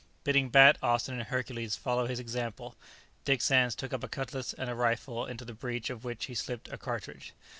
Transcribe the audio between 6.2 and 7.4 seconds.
he slipped a cartridge.